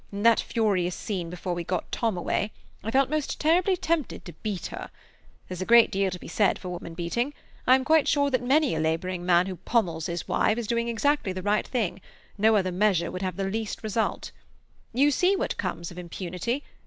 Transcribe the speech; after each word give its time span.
In 0.11 0.23
that 0.23 0.39
furious 0.39 0.95
scene 0.95 1.29
before 1.29 1.53
we 1.53 1.63
got 1.63 1.91
Tom 1.91 2.17
away 2.17 2.51
I 2.83 2.89
felt 2.89 3.07
most 3.11 3.39
terribly 3.39 3.77
tempted 3.77 4.25
to 4.25 4.33
beat 4.41 4.65
her. 4.73 4.89
There's 5.47 5.61
a 5.61 5.63
great 5.65 5.91
deal 5.91 6.09
to 6.09 6.17
be 6.17 6.27
said 6.27 6.57
for 6.57 6.69
woman 6.69 6.95
beating. 6.95 7.35
I 7.67 7.75
am 7.75 7.85
quite 7.85 8.07
sure 8.07 8.31
that 8.31 8.41
many 8.41 8.73
a 8.73 8.79
labouring 8.79 9.27
man 9.27 9.45
who 9.45 9.57
pommels 9.57 10.07
his 10.07 10.27
wife 10.27 10.57
is 10.57 10.65
doing 10.65 10.87
exactly 10.87 11.33
the 11.33 11.43
right 11.43 11.67
thing; 11.67 12.01
no 12.35 12.55
other 12.55 12.71
measure 12.71 13.11
would 13.11 13.21
have 13.21 13.35
the 13.35 13.43
least 13.43 13.83
result. 13.83 14.31
You 14.91 15.11
see 15.11 15.35
what 15.35 15.57
comes 15.57 15.91
of 15.91 15.99
impunity. 15.99 16.63